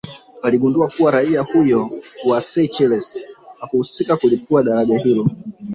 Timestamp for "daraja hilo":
4.63-5.27